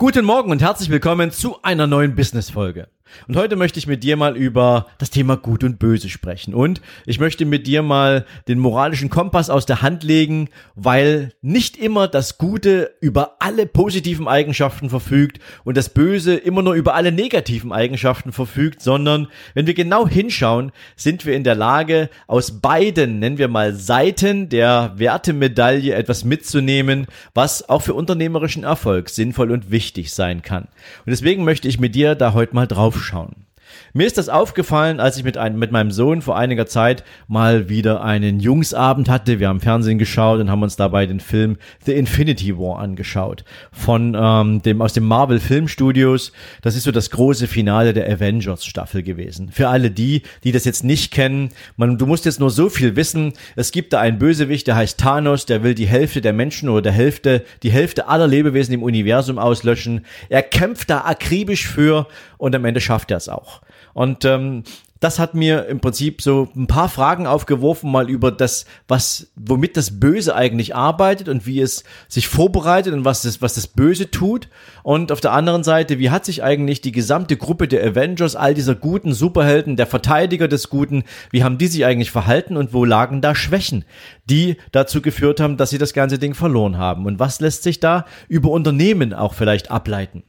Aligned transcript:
Guten 0.00 0.24
Morgen 0.24 0.50
und 0.50 0.62
herzlich 0.62 0.88
willkommen 0.88 1.30
zu 1.30 1.62
einer 1.62 1.86
neuen 1.86 2.14
Business-Folge. 2.16 2.88
Und 3.28 3.36
heute 3.36 3.56
möchte 3.56 3.78
ich 3.78 3.86
mit 3.86 4.02
dir 4.02 4.16
mal 4.16 4.36
über 4.36 4.86
das 4.98 5.10
Thema 5.10 5.36
Gut 5.36 5.64
und 5.64 5.78
Böse 5.78 6.08
sprechen. 6.08 6.54
Und 6.54 6.80
ich 7.06 7.20
möchte 7.20 7.44
mit 7.44 7.66
dir 7.66 7.82
mal 7.82 8.24
den 8.48 8.58
moralischen 8.58 9.10
Kompass 9.10 9.50
aus 9.50 9.66
der 9.66 9.82
Hand 9.82 10.02
legen, 10.02 10.48
weil 10.74 11.32
nicht 11.42 11.76
immer 11.76 12.08
das 12.08 12.38
Gute 12.38 12.92
über 13.00 13.36
alle 13.40 13.66
positiven 13.66 14.28
Eigenschaften 14.28 14.90
verfügt 14.90 15.38
und 15.64 15.76
das 15.76 15.88
Böse 15.88 16.34
immer 16.34 16.62
nur 16.62 16.74
über 16.74 16.94
alle 16.94 17.12
negativen 17.12 17.72
Eigenschaften 17.72 18.32
verfügt, 18.32 18.82
sondern 18.82 19.28
wenn 19.54 19.66
wir 19.66 19.74
genau 19.74 20.06
hinschauen, 20.06 20.72
sind 20.96 21.26
wir 21.26 21.34
in 21.34 21.44
der 21.44 21.54
Lage, 21.54 22.10
aus 22.26 22.60
beiden, 22.60 23.18
nennen 23.18 23.38
wir 23.38 23.48
mal 23.48 23.74
Seiten 23.74 24.48
der 24.48 24.92
Wertemedaille 24.96 25.94
etwas 25.94 26.24
mitzunehmen, 26.24 27.06
was 27.34 27.68
auch 27.68 27.82
für 27.82 27.94
unternehmerischen 27.94 28.64
Erfolg 28.64 29.08
sinnvoll 29.08 29.50
und 29.50 29.70
wichtig 29.70 30.12
sein 30.12 30.42
kann. 30.42 30.64
Und 30.64 31.10
deswegen 31.10 31.44
möchte 31.44 31.68
ich 31.68 31.80
mit 31.80 31.94
dir 31.94 32.14
da 32.14 32.32
heute 32.32 32.54
mal 32.54 32.66
drauf 32.66 32.99
schauen. 33.00 33.49
Mir 33.92 34.06
ist 34.06 34.18
das 34.18 34.28
aufgefallen, 34.28 35.00
als 35.00 35.16
ich 35.16 35.24
mit, 35.24 35.36
einem, 35.36 35.58
mit 35.58 35.72
meinem 35.72 35.90
Sohn 35.90 36.22
vor 36.22 36.36
einiger 36.36 36.66
Zeit 36.66 37.04
mal 37.28 37.68
wieder 37.68 38.02
einen 38.02 38.40
Jungsabend 38.40 39.08
hatte. 39.08 39.40
Wir 39.40 39.48
haben 39.48 39.60
Fernsehen 39.60 39.98
geschaut 39.98 40.40
und 40.40 40.50
haben 40.50 40.62
uns 40.62 40.76
dabei 40.76 41.06
den 41.06 41.20
Film 41.20 41.56
The 41.84 41.92
Infinity 41.92 42.56
War 42.58 42.78
angeschaut. 42.78 43.44
Von 43.72 44.16
ähm, 44.18 44.62
dem 44.62 44.82
aus 44.82 44.92
dem 44.92 45.04
Marvel 45.04 45.40
Filmstudios. 45.40 46.32
Das 46.62 46.76
ist 46.76 46.84
so 46.84 46.92
das 46.92 47.10
große 47.10 47.46
Finale 47.46 47.92
der 47.92 48.10
Avengers 48.10 48.64
Staffel 48.64 49.02
gewesen. 49.02 49.50
Für 49.50 49.68
alle 49.68 49.90
die, 49.90 50.22
die 50.44 50.52
das 50.52 50.64
jetzt 50.64 50.84
nicht 50.84 51.12
kennen, 51.12 51.50
man, 51.76 51.98
du 51.98 52.06
musst 52.06 52.24
jetzt 52.24 52.40
nur 52.40 52.50
so 52.50 52.68
viel 52.68 52.96
wissen. 52.96 53.32
Es 53.56 53.72
gibt 53.72 53.92
da 53.92 54.00
einen 54.00 54.18
Bösewicht, 54.18 54.66
der 54.66 54.76
heißt 54.76 54.98
Thanos, 54.98 55.46
der 55.46 55.62
will 55.62 55.74
die 55.74 55.86
Hälfte 55.86 56.20
der 56.20 56.32
Menschen 56.32 56.68
oder 56.68 56.82
der 56.82 56.92
Hälfte, 56.92 57.44
die 57.62 57.70
Hälfte 57.70 58.08
aller 58.08 58.26
Lebewesen 58.26 58.74
im 58.74 58.82
Universum 58.82 59.38
auslöschen. 59.38 60.04
Er 60.28 60.42
kämpft 60.42 60.90
da 60.90 61.02
akribisch 61.02 61.66
für 61.66 62.06
und 62.38 62.54
am 62.54 62.64
Ende 62.64 62.80
schafft 62.80 63.10
er 63.10 63.16
es 63.16 63.28
auch. 63.28 63.59
Und 63.94 64.24
ähm, 64.24 64.64
das 65.00 65.18
hat 65.18 65.34
mir 65.34 65.64
im 65.66 65.80
Prinzip 65.80 66.20
so 66.20 66.48
ein 66.54 66.66
paar 66.66 66.90
Fragen 66.90 67.26
aufgeworfen, 67.26 67.90
mal 67.90 68.10
über 68.10 68.30
das, 68.30 68.66
was, 68.86 69.32
womit 69.34 69.78
das 69.78 69.98
Böse 69.98 70.34
eigentlich 70.34 70.76
arbeitet 70.76 71.30
und 71.30 71.46
wie 71.46 71.60
es 71.60 71.84
sich 72.06 72.28
vorbereitet 72.28 72.92
und 72.92 73.06
was 73.06 73.22
das, 73.22 73.40
was 73.40 73.54
das 73.54 73.66
Böse 73.66 74.10
tut. 74.10 74.48
Und 74.82 75.10
auf 75.10 75.22
der 75.22 75.32
anderen 75.32 75.64
Seite, 75.64 75.98
wie 75.98 76.10
hat 76.10 76.26
sich 76.26 76.42
eigentlich 76.42 76.82
die 76.82 76.92
gesamte 76.92 77.38
Gruppe 77.38 77.66
der 77.66 77.82
Avengers, 77.82 78.36
all 78.36 78.52
dieser 78.52 78.74
guten 78.74 79.14
Superhelden, 79.14 79.76
der 79.76 79.86
Verteidiger 79.86 80.48
des 80.48 80.68
Guten, 80.68 81.04
wie 81.30 81.42
haben 81.42 81.56
die 81.56 81.68
sich 81.68 81.86
eigentlich 81.86 82.10
verhalten 82.10 82.58
und 82.58 82.74
wo 82.74 82.84
lagen 82.84 83.22
da 83.22 83.34
Schwächen, 83.34 83.86
die 84.26 84.58
dazu 84.70 85.00
geführt 85.00 85.40
haben, 85.40 85.56
dass 85.56 85.70
sie 85.70 85.78
das 85.78 85.94
ganze 85.94 86.18
Ding 86.18 86.34
verloren 86.34 86.76
haben? 86.76 87.06
Und 87.06 87.18
was 87.18 87.40
lässt 87.40 87.62
sich 87.62 87.80
da 87.80 88.04
über 88.28 88.50
Unternehmen 88.50 89.14
auch 89.14 89.32
vielleicht 89.32 89.70
ableiten? 89.70 90.24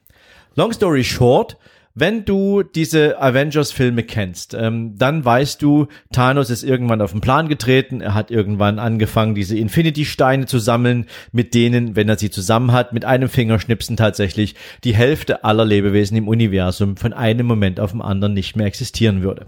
Long 0.56 0.72
story 0.72 1.04
short, 1.04 1.58
wenn 1.94 2.26
du 2.26 2.64
diese 2.64 3.22
Avengers-Filme 3.22 4.04
kennst, 4.04 4.54
ähm, 4.54 4.98
dann 4.98 5.24
weißt 5.26 5.62
du, 5.62 5.88
Thanos 6.14 6.50
ist 6.50 6.64
irgendwann 6.64 7.02
auf 7.02 7.12
den 7.12 7.22
Plan 7.22 7.50
getreten. 7.50 8.02
Er 8.02 8.14
hat 8.14 8.32
irgendwann 8.32 8.80
angefangen, 8.80 9.36
diese 9.36 9.58
Infinity-Steine 9.58 10.46
zu 10.46 10.60
sammeln, 10.60 11.08
mit 11.32 11.54
denen, 11.54 11.96
wenn 11.96 12.10
er 12.10 12.18
sie 12.18 12.30
zusammen 12.30 12.72
hat, 12.72 12.94
mit 12.94 13.06
einem 13.06 13.30
Fingerschnipsen 13.30 13.98
tatsächlich 13.98 14.56
die 14.84 14.96
Hälfte 14.96 15.44
aller 15.44 15.66
Lebewesen 15.66 16.18
im 16.18 16.28
Universum 16.28 16.98
von 16.98 17.14
einem 17.14 17.46
Moment 17.46 17.80
auf 17.80 17.92
den 17.92 18.02
anderen 18.02 18.34
nicht 18.34 18.56
mehr 18.56 18.68
existieren 18.68 19.22
würde. 19.22 19.48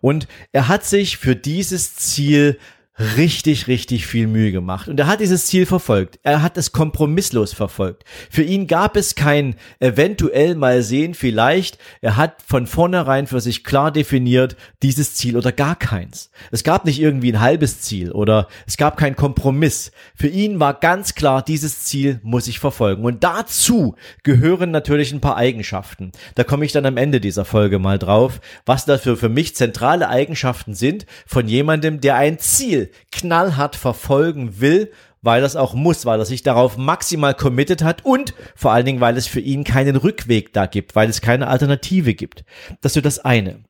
Und 0.00 0.28
er 0.52 0.68
hat 0.68 0.84
sich 0.84 1.16
für 1.16 1.34
dieses 1.36 1.96
Ziel 1.96 2.58
richtig, 2.98 3.66
richtig 3.66 4.06
viel 4.06 4.26
Mühe 4.26 4.52
gemacht. 4.52 4.88
Und 4.88 5.00
er 5.00 5.06
hat 5.06 5.20
dieses 5.20 5.46
Ziel 5.46 5.64
verfolgt. 5.64 6.18
Er 6.22 6.42
hat 6.42 6.56
es 6.56 6.72
kompromisslos 6.72 7.52
verfolgt. 7.52 8.04
Für 8.30 8.42
ihn 8.42 8.66
gab 8.66 8.96
es 8.96 9.14
kein 9.14 9.54
eventuell 9.78 10.54
mal 10.54 10.82
sehen, 10.82 11.14
vielleicht. 11.14 11.78
Er 12.02 12.16
hat 12.16 12.42
von 12.46 12.66
vornherein 12.66 13.26
für 13.26 13.40
sich 13.40 13.64
klar 13.64 13.90
definiert, 13.90 14.56
dieses 14.82 15.14
Ziel 15.14 15.36
oder 15.36 15.52
gar 15.52 15.76
keins. 15.76 16.30
Es 16.50 16.62
gab 16.62 16.84
nicht 16.84 17.00
irgendwie 17.00 17.32
ein 17.32 17.40
halbes 17.40 17.80
Ziel 17.80 18.12
oder 18.12 18.48
es 18.66 18.76
gab 18.76 18.96
keinen 18.98 19.16
Kompromiss. 19.16 19.92
Für 20.14 20.28
ihn 20.28 20.60
war 20.60 20.74
ganz 20.74 21.14
klar, 21.14 21.42
dieses 21.42 21.84
Ziel 21.84 22.20
muss 22.22 22.48
ich 22.48 22.58
verfolgen. 22.58 23.04
Und 23.04 23.24
dazu 23.24 23.96
gehören 24.24 24.70
natürlich 24.70 25.12
ein 25.12 25.20
paar 25.20 25.36
Eigenschaften. 25.36 26.12
Da 26.34 26.44
komme 26.44 26.66
ich 26.66 26.72
dann 26.72 26.86
am 26.86 26.98
Ende 26.98 27.20
dieser 27.20 27.46
Folge 27.46 27.78
mal 27.78 27.98
drauf, 27.98 28.40
was 28.66 28.84
dafür 28.84 29.16
für 29.16 29.30
mich 29.30 29.56
zentrale 29.56 30.08
Eigenschaften 30.08 30.74
sind 30.74 31.06
von 31.26 31.48
jemandem, 31.48 32.00
der 32.00 32.16
ein 32.16 32.38
Ziel 32.38 32.89
knallhart 33.12 33.76
verfolgen 33.76 34.60
will, 34.60 34.90
weil 35.22 35.42
das 35.42 35.56
auch 35.56 35.74
muss, 35.74 36.06
weil 36.06 36.18
er 36.18 36.24
sich 36.24 36.42
darauf 36.42 36.76
maximal 36.76 37.34
committed 37.34 37.82
hat 37.82 38.04
und 38.04 38.34
vor 38.56 38.72
allen 38.72 38.86
Dingen, 38.86 39.00
weil 39.00 39.16
es 39.16 39.26
für 39.26 39.40
ihn 39.40 39.64
keinen 39.64 39.96
Rückweg 39.96 40.52
da 40.52 40.66
gibt, 40.66 40.96
weil 40.96 41.08
es 41.08 41.20
keine 41.20 41.48
Alternative 41.48 42.14
gibt. 42.14 42.44
Das 42.80 42.96
ist 42.96 43.04
das 43.04 43.18
eine. 43.18 43.64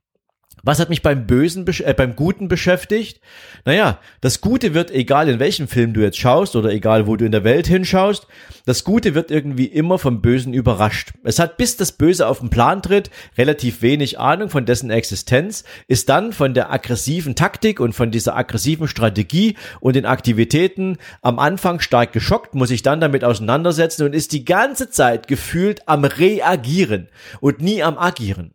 Was 0.62 0.78
hat 0.78 0.90
mich 0.90 1.02
beim 1.02 1.26
Bösen, 1.26 1.66
äh, 1.66 1.94
beim 1.94 2.16
Guten 2.16 2.48
beschäftigt? 2.48 3.20
Naja, 3.64 3.98
das 4.20 4.40
Gute 4.40 4.74
wird, 4.74 4.90
egal 4.90 5.28
in 5.28 5.38
welchem 5.38 5.68
Film 5.68 5.92
du 5.92 6.00
jetzt 6.00 6.18
schaust 6.18 6.56
oder 6.56 6.70
egal 6.70 7.06
wo 7.06 7.16
du 7.16 7.24
in 7.24 7.32
der 7.32 7.44
Welt 7.44 7.66
hinschaust, 7.66 8.26
das 8.66 8.84
Gute 8.84 9.14
wird 9.14 9.30
irgendwie 9.30 9.66
immer 9.66 9.98
vom 9.98 10.20
Bösen 10.20 10.52
überrascht. 10.52 11.12
Es 11.24 11.38
hat 11.38 11.56
bis 11.56 11.76
das 11.76 11.92
Böse 11.92 12.26
auf 12.26 12.40
den 12.40 12.50
Plan 12.50 12.82
tritt, 12.82 13.10
relativ 13.38 13.82
wenig 13.82 14.18
Ahnung 14.18 14.50
von 14.50 14.66
dessen 14.66 14.90
Existenz, 14.90 15.64
ist 15.88 16.08
dann 16.08 16.32
von 16.32 16.54
der 16.54 16.70
aggressiven 16.70 17.34
Taktik 17.34 17.80
und 17.80 17.94
von 17.94 18.10
dieser 18.10 18.36
aggressiven 18.36 18.88
Strategie 18.88 19.56
und 19.80 19.96
den 19.96 20.06
Aktivitäten 20.06 20.98
am 21.22 21.38
Anfang 21.38 21.80
stark 21.80 22.12
geschockt, 22.12 22.54
muss 22.54 22.68
sich 22.68 22.82
dann 22.82 23.00
damit 23.00 23.24
auseinandersetzen 23.24 24.04
und 24.04 24.14
ist 24.14 24.32
die 24.32 24.44
ganze 24.44 24.90
Zeit 24.90 25.26
gefühlt 25.26 25.88
am 25.88 26.04
Reagieren 26.04 27.08
und 27.40 27.60
nie 27.60 27.82
am 27.82 27.98
Agieren. 27.98 28.52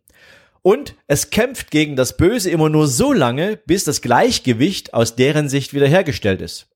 Und 0.66 0.96
es 1.06 1.30
kämpft 1.30 1.70
gegen 1.70 1.94
das 1.94 2.16
Böse 2.16 2.50
immer 2.50 2.68
nur 2.68 2.88
so 2.88 3.12
lange, 3.12 3.56
bis 3.56 3.84
das 3.84 4.02
Gleichgewicht 4.02 4.94
aus 4.94 5.14
deren 5.14 5.48
Sicht 5.48 5.74
wiederhergestellt 5.74 6.42
ist. 6.42 6.66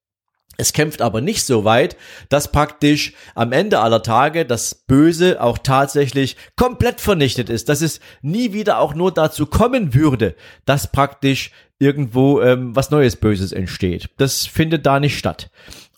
Es 0.56 0.72
kämpft 0.72 1.02
aber 1.02 1.20
nicht 1.20 1.42
so 1.42 1.64
weit, 1.64 1.96
dass 2.28 2.52
praktisch 2.52 3.14
am 3.34 3.50
Ende 3.50 3.80
aller 3.80 4.04
Tage 4.04 4.46
das 4.46 4.76
Böse 4.76 5.42
auch 5.42 5.58
tatsächlich 5.58 6.36
komplett 6.54 7.00
vernichtet 7.00 7.50
ist, 7.50 7.68
dass 7.68 7.80
es 7.80 7.98
nie 8.22 8.52
wieder 8.52 8.78
auch 8.78 8.94
nur 8.94 9.12
dazu 9.12 9.44
kommen 9.46 9.92
würde, 9.92 10.36
dass 10.66 10.92
praktisch 10.92 11.50
irgendwo 11.80 12.40
ähm, 12.42 12.76
was 12.76 12.92
Neues 12.92 13.16
Böses 13.16 13.50
entsteht. 13.50 14.10
Das 14.18 14.46
findet 14.46 14.86
da 14.86 15.00
nicht 15.00 15.18
statt. 15.18 15.50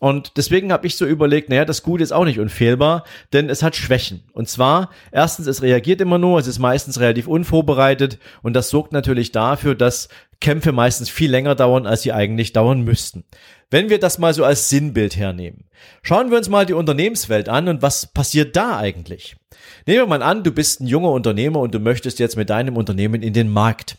Und 0.03 0.37
deswegen 0.37 0.73
habe 0.73 0.89
ich 0.89 0.97
so 0.97 1.07
überlegt, 1.07 1.49
naja, 1.49 1.65
das 1.65 1.85
Gute 1.85 2.03
ist 2.03 2.11
auch 2.11 2.25
nicht 2.25 2.41
unfehlbar, 2.41 3.05
denn 3.33 3.49
es 3.49 3.63
hat 3.63 3.77
Schwächen. 3.77 4.25
Und 4.33 4.49
zwar, 4.49 4.91
erstens, 5.13 5.47
es 5.47 5.63
reagiert 5.63 6.01
immer 6.01 6.19
nur, 6.19 6.41
es 6.41 6.49
ist 6.49 6.59
meistens 6.59 6.99
relativ 6.99 7.29
unvorbereitet 7.29 8.19
und 8.43 8.55
das 8.55 8.69
sorgt 8.69 8.91
natürlich 8.91 9.31
dafür, 9.31 9.77
dass 9.77 10.09
Kämpfe 10.41 10.73
meistens 10.73 11.09
viel 11.09 11.31
länger 11.31 11.55
dauern, 11.55 11.87
als 11.87 12.03
sie 12.03 12.13
eigentlich 12.13 12.53
dauern 12.53 12.81
müssten. 12.81 13.23
Wenn 13.71 13.91
wir 13.91 14.01
das 14.01 14.19
mal 14.19 14.35
so 14.35 14.45
als 14.45 14.69
Sinnbild 14.69 15.15
hernehmen, 15.17 15.67
schauen 16.03 16.33
wir 16.33 16.39
uns 16.39 16.49
mal 16.49 16.67
die 16.67 16.73
Unternehmenswelt 16.73 17.49
an 17.49 17.69
und 17.69 17.81
was 17.81 18.07
passiert 18.07 18.57
da 18.57 18.79
eigentlich? 18.79 19.37
Nehmen 19.87 20.01
wir 20.01 20.07
mal 20.09 20.23
an, 20.25 20.43
du 20.43 20.51
bist 20.51 20.81
ein 20.81 20.89
junger 20.89 21.13
Unternehmer 21.13 21.61
und 21.61 21.77
du 21.77 21.79
möchtest 21.79 22.19
jetzt 22.19 22.37
mit 22.37 22.51
deinem 22.51 22.77
Unternehmen 22.77 23.23
in 23.23 23.35
den 23.35 23.53
Markt 23.53 23.99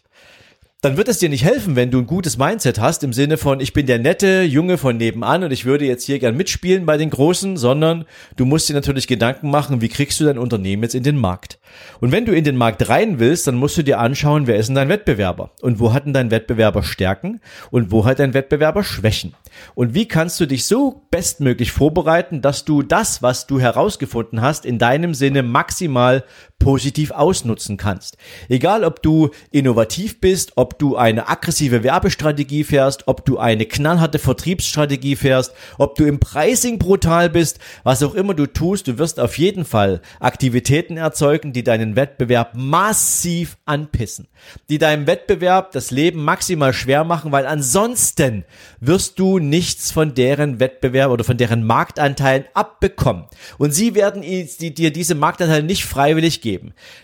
dann 0.84 0.98
wird 0.98 1.08
es 1.08 1.20
dir 1.20 1.30
nicht 1.30 1.46
helfen, 1.46 1.78
wenn 1.78 1.92
du 1.92 2.00
ein 2.00 2.08
gutes 2.08 2.38
Mindset 2.38 2.78
hast 2.78 3.06
im 3.06 3.14
Sinne 3.14 3.38
von, 3.38 3.62
ich 3.62 3.72
bin 3.72 3.86
der 3.86 4.00
nette 4.00 4.42
Junge 4.42 4.78
von 4.78 4.98
nebenan 4.98 5.46
und 5.46 5.52
ich 5.52 5.64
würde 5.64 5.86
jetzt 5.86 6.04
hier 6.04 6.20
gern 6.20 6.36
mitspielen 6.36 6.86
bei 6.86 6.98
den 6.98 7.10
Großen, 7.10 7.56
sondern 7.56 8.04
du 8.36 8.44
musst 8.44 8.68
dir 8.68 8.74
natürlich 8.74 9.08
Gedanken 9.08 9.50
machen, 9.50 9.80
wie 9.80 9.88
kriegst 9.88 10.20
du 10.20 10.26
dein 10.26 10.38
Unternehmen 10.38 10.84
jetzt 10.84 10.94
in 10.94 11.04
den 11.04 11.16
Markt. 11.16 11.58
Und 12.02 12.12
wenn 12.12 12.26
du 12.26 12.36
in 12.36 12.44
den 12.44 12.58
Markt 12.58 12.90
rein 12.90 13.18
willst, 13.18 13.48
dann 13.48 13.56
musst 13.56 13.78
du 13.78 13.82
dir 13.82 13.98
anschauen, 13.98 14.46
wer 14.46 14.58
ist 14.58 14.68
denn 14.68 14.76
dein 14.76 14.90
Wettbewerber 14.90 15.52
und 15.62 15.80
wo 15.80 15.94
hat 15.94 16.06
denn 16.06 16.12
dein 16.12 16.32
Wettbewerber 16.32 16.84
Stärken 16.84 17.40
und 17.72 17.90
wo 17.90 18.04
hat 18.04 18.20
dein 18.20 18.34
Wettbewerber 18.34 18.84
Schwächen. 18.84 19.36
Und 19.76 19.94
wie 19.94 20.10
kannst 20.10 20.38
du 20.42 20.46
dich 20.46 20.66
so 20.66 21.04
bestmöglich 21.12 21.72
vorbereiten, 21.72 22.42
dass 22.42 22.66
du 22.66 22.82
das, 22.82 23.22
was 23.22 23.48
du 23.48 23.58
herausgefunden 23.58 24.42
hast, 24.42 24.66
in 24.66 24.80
deinem 24.80 25.14
Sinne 25.14 25.44
maximal 25.44 26.26
positiv 26.64 27.12
ausnutzen 27.12 27.76
kannst. 27.76 28.16
Egal, 28.48 28.86
ob 28.86 29.04
du 29.04 29.32
innovativ 29.52 30.22
bist, 30.22 30.54
ob 30.56 30.80
du 30.80 30.96
eine 30.96 31.28
aggressive 31.28 31.84
Werbestrategie 31.84 32.64
fährst, 32.64 33.10
ob 33.10 33.26
du 33.26 33.38
eine 33.38 33.66
knallharte 33.66 34.18
Vertriebsstrategie 34.18 35.18
fährst, 35.18 35.54
ob 35.78 35.96
du 35.96 36.06
im 36.06 36.22
Pricing 36.22 36.80
brutal 36.80 37.30
bist, 37.30 37.60
was 37.84 38.02
auch 38.02 38.16
immer 38.16 38.34
du 38.34 38.46
tust, 38.46 38.88
du 38.88 38.98
wirst 38.98 39.20
auf 39.20 39.38
jeden 39.38 39.66
Fall 39.66 40.02
Aktivitäten 40.22 40.96
erzeugen, 40.96 41.52
die 41.52 41.66
deinen 41.66 41.98
Wettbewerb 41.98 42.54
massiv 42.56 43.58
anpissen, 43.66 44.28
die 44.70 44.78
deinem 44.78 45.06
Wettbewerb 45.06 45.74
das 45.74 45.92
Leben 45.92 46.24
maximal 46.24 46.72
schwer 46.72 47.04
machen, 47.04 47.34
weil 47.34 47.46
ansonsten 47.46 48.46
wirst 48.80 49.20
du 49.20 49.38
nichts 49.38 49.92
von 49.92 50.14
deren 50.14 50.62
Wettbewerb 50.62 51.12
oder 51.12 51.26
von 51.26 51.36
deren 51.36 51.66
Marktanteilen 51.66 52.46
abbekommen. 52.54 53.26
Und 53.58 53.74
sie 53.74 53.96
werden 53.96 54.22
dir 54.22 54.94
diese 54.94 55.16
Marktanteile 55.16 55.64
nicht 55.64 55.84
freiwillig 55.84 56.40
geben. 56.40 56.53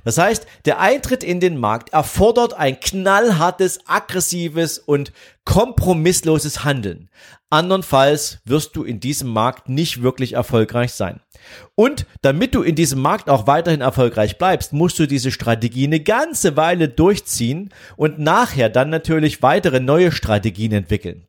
Das 0.03 0.17
heißt, 0.17 0.45
der 0.65 0.79
Eintritt 0.79 1.23
in 1.23 1.39
den 1.39 1.57
Markt 1.57 1.93
erfordert 1.93 2.53
ein 2.53 2.79
knallhartes, 2.79 3.79
aggressives 3.87 4.79
und 4.79 5.11
kompromissloses 5.45 6.63
Handeln. 6.63 7.09
Andernfalls 7.49 8.39
wirst 8.45 8.75
du 8.75 8.83
in 8.83 8.99
diesem 8.99 9.29
Markt 9.29 9.69
nicht 9.69 10.03
wirklich 10.03 10.33
erfolgreich 10.33 10.91
sein. 10.93 11.21
Und 11.73 12.05
damit 12.21 12.53
du 12.53 12.61
in 12.61 12.75
diesem 12.75 13.01
Markt 13.01 13.29
auch 13.29 13.47
weiterhin 13.47 13.81
erfolgreich 13.81 14.37
bleibst, 14.37 14.73
musst 14.73 14.99
du 14.99 15.07
diese 15.07 15.31
Strategie 15.31 15.85
eine 15.85 16.01
ganze 16.01 16.55
Weile 16.55 16.89
durchziehen 16.89 17.73
und 17.95 18.19
nachher 18.19 18.69
dann 18.69 18.89
natürlich 18.89 19.41
weitere 19.41 19.79
neue 19.79 20.11
Strategien 20.11 20.71
entwickeln. 20.73 21.28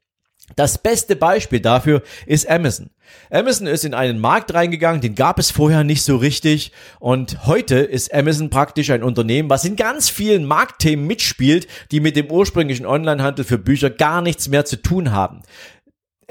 Das 0.57 0.79
beste 0.79 1.17
Beispiel 1.17 1.61
dafür 1.61 2.03
ist 2.27 2.49
Amazon. 2.49 2.91
Amazon 3.31 3.67
ist 3.67 3.85
in 3.85 3.95
einen 3.95 4.21
Markt 4.21 4.55
reingegangen, 4.55 5.01
den 5.01 5.15
gab 5.15 5.39
es 5.39 5.51
vorher 5.51 5.85
nicht 5.85 6.03
so 6.03 6.17
richtig 6.17 6.73
und 6.99 7.47
heute 7.47 7.77
ist 7.77 8.13
Amazon 8.15 8.51
praktisch 8.51 8.91
ein 8.91 9.03
Unternehmen, 9.03 9.51
was 9.51 9.65
in 9.65 9.77
ganz 9.77 10.09
vielen 10.09 10.45
Marktthemen 10.45 11.07
mitspielt, 11.07 11.67
die 11.91 12.01
mit 12.01 12.17
dem 12.17 12.31
ursprünglichen 12.31 12.87
Onlinehandel 12.87 13.45
für 13.45 13.59
Bücher 13.59 13.91
gar 13.91 14.23
nichts 14.23 14.49
mehr 14.49 14.65
zu 14.65 14.77
tun 14.77 15.13
haben. 15.13 15.43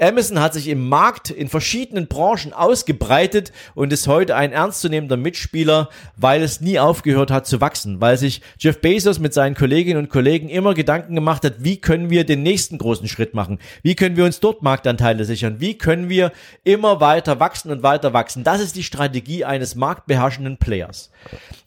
Amazon 0.00 0.40
hat 0.40 0.54
sich 0.54 0.68
im 0.68 0.88
Markt 0.88 1.28
in 1.28 1.48
verschiedenen 1.50 2.08
Branchen 2.08 2.54
ausgebreitet 2.54 3.52
und 3.74 3.92
ist 3.92 4.06
heute 4.06 4.34
ein 4.34 4.50
ernstzunehmender 4.50 5.18
Mitspieler, 5.18 5.90
weil 6.16 6.42
es 6.42 6.62
nie 6.62 6.78
aufgehört 6.78 7.30
hat 7.30 7.46
zu 7.46 7.60
wachsen, 7.60 8.00
weil 8.00 8.16
sich 8.16 8.40
Jeff 8.58 8.80
Bezos 8.80 9.18
mit 9.18 9.34
seinen 9.34 9.54
Kolleginnen 9.54 9.98
und 9.98 10.08
Kollegen 10.08 10.48
immer 10.48 10.72
Gedanken 10.72 11.14
gemacht 11.14 11.44
hat, 11.44 11.56
wie 11.58 11.76
können 11.76 12.08
wir 12.08 12.24
den 12.24 12.42
nächsten 12.42 12.78
großen 12.78 13.08
Schritt 13.08 13.34
machen? 13.34 13.58
Wie 13.82 13.94
können 13.94 14.16
wir 14.16 14.24
uns 14.24 14.40
dort 14.40 14.62
Marktanteile 14.62 15.26
sichern? 15.26 15.60
Wie 15.60 15.76
können 15.76 16.08
wir 16.08 16.32
immer 16.64 17.00
weiter 17.00 17.38
wachsen 17.38 17.70
und 17.70 17.82
weiter 17.82 18.14
wachsen? 18.14 18.42
Das 18.42 18.62
ist 18.62 18.76
die 18.76 18.82
Strategie 18.82 19.44
eines 19.44 19.74
marktbeherrschenden 19.74 20.56
Players. 20.56 21.10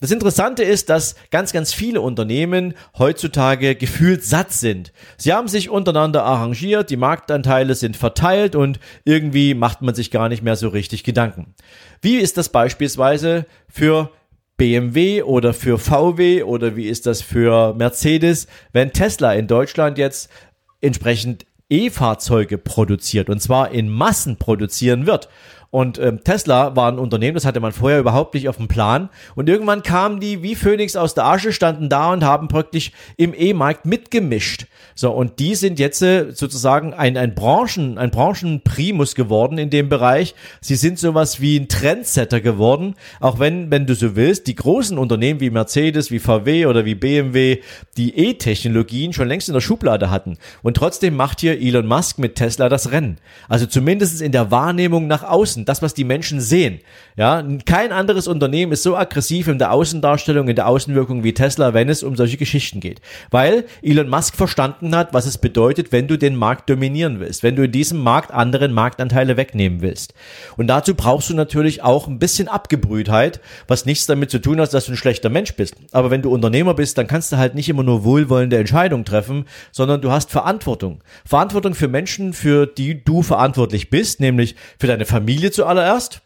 Das 0.02 0.10
Interessante 0.10 0.64
ist, 0.64 0.90
dass 0.90 1.16
ganz, 1.30 1.54
ganz 1.54 1.72
viele 1.72 2.02
Unternehmen 2.02 2.74
heutzutage 2.98 3.76
gefühlt 3.76 4.26
satt 4.26 4.52
sind. 4.52 4.92
Sie 5.18 5.34
haben 5.34 5.48
sich 5.48 5.70
untereinander 5.70 6.24
arrangiert, 6.24 6.90
die 6.90 6.98
Marktanteile 6.98 7.76
sind 7.76 7.96
verteilt, 7.96 8.23
verteilt 8.24 8.56
und 8.56 8.80
irgendwie 9.04 9.54
macht 9.54 9.82
man 9.82 9.96
sich 9.96 10.10
gar 10.10 10.30
nicht 10.30 10.44
mehr 10.44 10.56
so 10.56 10.70
richtig 10.70 11.04
Gedanken. 11.04 11.54
Wie 12.02 12.16
ist 12.16 12.38
das 12.38 12.50
beispielsweise 12.50 13.46
für 13.68 14.12
BMW 14.56 15.24
oder 15.24 15.54
für 15.54 15.78
VW 15.78 16.44
oder 16.44 16.76
wie 16.76 16.88
ist 16.88 17.06
das 17.06 17.22
für 17.22 17.74
Mercedes, 17.74 18.48
wenn 18.72 18.94
Tesla 18.94 19.34
in 19.34 19.48
Deutschland 19.48 19.98
jetzt 19.98 20.30
entsprechend 20.80 21.46
E-Fahrzeuge 21.70 22.58
produziert 22.58 23.30
und 23.30 23.42
zwar 23.42 23.72
in 23.72 23.90
Massen 23.90 24.38
produzieren 24.38 25.06
wird. 25.06 25.28
Und 25.70 25.98
ähm, 25.98 26.24
Tesla 26.24 26.76
war 26.76 26.92
ein 26.92 27.00
Unternehmen, 27.00 27.34
das 27.34 27.46
hatte 27.46 27.60
man 27.60 27.72
vorher 27.72 28.00
überhaupt 28.00 28.36
nicht 28.36 28.48
auf 28.48 28.58
dem 28.58 28.68
Plan. 28.68 29.10
Und 29.34 29.50
irgendwann 29.50 29.82
kamen 29.82 30.20
die 30.20 30.44
wie 30.44 30.54
Phoenix 30.54 30.96
aus 30.96 31.16
der 31.16 31.26
Asche, 31.26 31.52
standen 31.52 31.90
da 31.90 32.14
und 32.14 32.24
haben 32.24 32.48
praktisch 32.48 32.92
im 33.18 33.34
E-Markt 33.36 33.88
mitgemischt. 33.88 34.68
So, 34.96 35.12
und 35.12 35.40
die 35.40 35.56
sind 35.56 35.80
jetzt 35.80 36.02
äh, 36.02 36.32
sozusagen 36.32 36.94
ein, 36.94 37.18
ein 37.18 37.36
Branchen, 37.36 37.98
ein 37.98 38.12
Branchenprimus 38.12 39.16
geworden 39.16 39.58
in 39.58 39.70
dem 39.70 39.90
Bereich. 39.90 40.36
Sie 40.62 40.76
sind 40.76 41.00
sowas 41.00 41.42
wie 41.42 41.58
ein 41.58 41.68
Trendsetter 41.68 42.42
geworden. 42.42 42.96
Auch 43.20 43.40
wenn, 43.40 43.72
wenn 43.72 43.86
du 43.86 43.96
so 43.96 44.16
willst, 44.16 44.48
die 44.48 44.56
großen 44.56 44.98
Unternehmen 44.98 45.40
wie 45.40 45.50
Mercedes, 45.50 46.12
wie 46.12 46.20
VW 46.20 46.68
oder 46.68 46.86
wie 46.86 46.96
BMW 46.96 47.60
die 47.98 48.18
E-Technologien 48.18 49.14
schon 49.14 49.28
längst 49.28 49.50
in 49.50 49.54
der 49.54 49.62
Schublade 49.62 50.10
hatten. 50.10 50.38
Und 50.62 50.78
trotzdem 50.78 51.16
macht 51.16 51.42
hier 51.42 51.60
Elon 51.60 51.88
Musk 51.88 52.20
mit 52.20 52.36
Tesla 52.36 52.70
das 52.70 52.92
Rennen. 52.92 53.18
Also 53.50 53.66
zumindest 53.66 54.22
in 54.22 54.32
der 54.32 54.52
Wahrnehmung 54.52 55.08
nach 55.08 55.24
außen 55.24 55.66
das, 55.66 55.82
was 55.82 55.94
die 55.94 56.04
Menschen 56.04 56.42
sehen. 56.42 56.80
Ja, 57.16 57.44
kein 57.66 57.92
anderes 57.92 58.28
Unternehmen 58.28 58.72
ist 58.72 58.84
so 58.84 58.96
aggressiv 58.96 59.48
in 59.48 59.60
der 59.60 59.72
Außendarstellung, 59.72 60.48
in 60.48 60.56
der 60.56 60.68
Außenwirkung 60.68 61.24
wie 61.24 61.34
Tesla, 61.34 61.74
wenn 61.74 61.90
es 61.90 62.04
um 62.04 62.16
solche 62.16 62.38
Geschichten 62.38 62.80
geht. 62.80 63.02
Weil 63.30 63.66
Elon 63.82 64.10
Musk 64.10 64.36
verstanden 64.36 64.73
hat, 64.82 65.14
was 65.14 65.26
es 65.26 65.38
bedeutet, 65.38 65.92
wenn 65.92 66.08
du 66.08 66.18
den 66.18 66.36
Markt 66.36 66.70
dominieren 66.70 67.20
willst, 67.20 67.44
wenn 67.44 67.56
du 67.56 67.64
in 67.64 67.72
diesem 67.72 68.00
Markt 68.00 68.32
anderen 68.32 68.74
Marktanteile 68.74 69.38
wegnehmen 69.38 69.82
willst. 69.82 70.14
Und 70.58 70.68
dazu 70.68 70.96
brauchst 70.96 71.30
du 71.30 71.34
natürlich 71.34 71.84
auch 71.84 72.08
ein 72.08 72.20
bisschen 72.20 72.48
Abgebrühtheit, 72.48 73.40
was 73.68 73.86
nichts 73.86 74.06
damit 74.06 74.32
zu 74.32 74.40
tun 74.40 74.60
hat, 74.60 74.74
dass 74.74 74.86
du 74.86 74.94
ein 74.94 74.98
schlechter 74.98 75.30
Mensch 75.30 75.56
bist. 75.56 75.76
Aber 75.92 76.12
wenn 76.12 76.22
du 76.22 76.32
Unternehmer 76.32 76.74
bist, 76.74 76.98
dann 76.98 77.08
kannst 77.08 77.32
du 77.32 77.38
halt 77.38 77.56
nicht 77.56 77.70
immer 77.70 77.84
nur 77.84 78.04
wohlwollende 78.04 78.58
Entscheidungen 78.58 79.06
treffen, 79.06 79.46
sondern 79.72 80.02
du 80.02 80.12
hast 80.12 80.32
Verantwortung. 80.32 81.04
Verantwortung 81.26 81.76
für 81.76 81.88
Menschen, 81.88 82.34
für 82.34 82.66
die 82.66 83.04
du 83.04 83.22
verantwortlich 83.22 83.90
bist, 83.90 84.20
nämlich 84.20 84.56
für 84.80 84.88
deine 84.88 85.06
Familie 85.06 85.52
zuallererst 85.52 86.22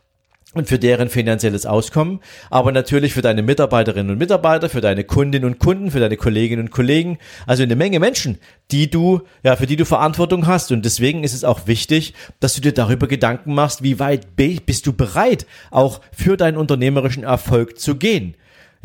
und 0.57 0.67
für 0.67 0.79
deren 0.79 1.09
finanzielles 1.09 1.65
Auskommen, 1.65 2.19
aber 2.49 2.71
natürlich 2.71 3.13
für 3.13 3.21
deine 3.21 3.41
Mitarbeiterinnen 3.41 4.11
und 4.11 4.17
Mitarbeiter, 4.17 4.69
für 4.69 4.81
deine 4.81 5.03
Kundinnen 5.03 5.45
und 5.47 5.59
Kunden, 5.59 5.91
für 5.91 5.99
deine 5.99 6.17
Kolleginnen 6.17 6.63
und 6.63 6.71
Kollegen, 6.71 7.17
also 7.45 7.63
eine 7.63 7.75
Menge 7.75 7.99
Menschen, 7.99 8.37
die 8.71 8.89
du, 8.89 9.21
ja, 9.43 9.55
für 9.55 9.67
die 9.67 9.75
du 9.75 9.85
Verantwortung 9.85 10.47
hast. 10.47 10.71
Und 10.71 10.85
deswegen 10.85 11.23
ist 11.23 11.33
es 11.33 11.43
auch 11.43 11.67
wichtig, 11.67 12.13
dass 12.39 12.53
du 12.55 12.61
dir 12.61 12.73
darüber 12.73 13.07
Gedanken 13.07 13.53
machst, 13.53 13.83
wie 13.83 13.99
weit 13.99 14.35
bist 14.35 14.87
du 14.87 14.93
bereit, 14.93 15.45
auch 15.71 16.01
für 16.11 16.37
deinen 16.37 16.57
unternehmerischen 16.57 17.23
Erfolg 17.23 17.79
zu 17.79 17.95
gehen. 17.95 18.35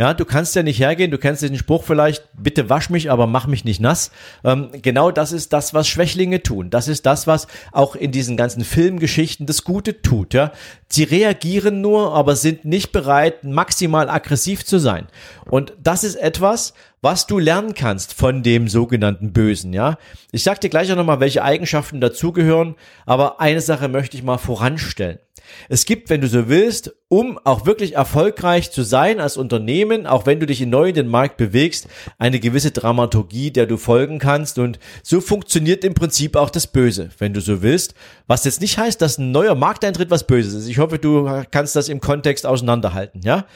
Ja, 0.02 0.14
du 0.14 0.25
kannst 0.25 0.56
ja 0.56 0.64
nicht 0.64 0.81
hergehen, 0.81 1.12
du 1.12 1.19
kennst 1.19 1.43
den 1.43 1.56
Spruch 1.56 1.84
vielleicht, 1.84 2.25
bitte 2.37 2.69
wasch 2.69 2.90
mich, 2.90 3.08
aber 3.08 3.28
mach 3.28 3.46
mich 3.46 3.64
nicht 3.64 3.81
nass. 3.81 4.10
Ähm, 4.43 4.70
genau 4.82 5.12
das 5.12 5.31
ist 5.31 5.52
das, 5.52 5.75
was 5.75 5.87
Schwächlinge 5.87 6.43
tun. 6.43 6.70
Das 6.70 6.88
ist 6.88 7.06
das, 7.06 7.28
was 7.28 7.46
auch 7.70 7.94
in 7.94 8.10
diesen 8.10 8.37
ganzen 8.37 8.64
Filmgeschichten 8.64 9.46
das 9.46 9.62
Gute 9.62 10.02
tut. 10.02 10.34
Ja, 10.34 10.50
sie 10.88 11.04
reagieren 11.04 11.82
nur, 11.82 12.14
aber 12.14 12.34
sind 12.34 12.64
nicht 12.64 12.90
bereit, 12.90 13.44
maximal 13.44 14.10
aggressiv 14.10 14.64
zu 14.64 14.81
sein. 14.81 15.06
Und 15.44 15.72
das 15.81 16.02
ist 16.02 16.16
etwas, 16.16 16.75
was 17.00 17.28
du 17.28 17.38
lernen 17.38 17.75
kannst 17.75 18.12
von 18.12 18.43
dem 18.43 18.66
sogenannten 18.66 19.32
Bösen, 19.32 19.72
ja. 19.72 19.99
Ich 20.32 20.43
sag 20.43 20.60
dir 20.60 20.69
gleich 20.69 20.90
auch 20.90 20.96
nochmal, 20.96 21.20
welche 21.20 21.44
Eigenschaften 21.44 22.00
dazugehören, 22.00 22.75
aber 23.06 23.40
eine 23.40 23.60
Sache 23.60 23.87
möchte 23.87 24.16
ich 24.16 24.25
mal 24.25 24.38
voranstellen. 24.38 25.20
Es 25.69 25.85
gibt, 25.85 26.11
wenn 26.11 26.21
du 26.21 26.29
so 26.29 26.49
willst, 26.49 26.94
um 27.09 27.39
auch 27.44 27.67
wirklich 27.67 27.94
erfolgreich 27.94 28.71
zu 28.71 28.83
sein 28.83 29.21
als 29.21 29.37
Unternehmen, 29.37 30.06
auch 30.06 30.27
wenn 30.27 30.41
du 30.41 30.47
dich 30.47 30.61
neu 30.67 30.89
in 30.89 30.94
den 30.94 31.09
Markt 31.09 31.37
bewegst, 31.37 31.89
eine 32.19 32.41
gewisse 32.41 32.71
Dramaturgie, 32.71 33.50
der 33.50 33.67
du 33.67 33.77
folgen 33.77 34.19
kannst 34.19 34.59
und 34.59 34.78
so 35.02 35.21
funktioniert 35.21 35.85
im 35.85 35.95
Prinzip 35.95 36.37
auch 36.37 36.50
das 36.50 36.66
Böse, 36.66 37.11
wenn 37.19 37.35
du 37.35 37.40
so 37.40 37.62
willst, 37.62 37.95
was 38.26 38.45
jetzt 38.45 38.61
nicht 38.61 38.78
heißt, 38.78 39.00
dass 39.00 39.19
ein 39.19 39.31
neuer 39.31 39.55
Markteintritt 39.55 40.11
was 40.11 40.26
Böses 40.26 40.55
ist. 40.55 40.69
Ich 40.69 40.78
hoffe, 40.78 40.99
du 40.99 41.45
kannst 41.50 41.76
das 41.76 41.88
im 41.88 42.00
Kontext 42.00 42.47
auseinanderhalten, 42.47 43.21
ja? 43.23 43.47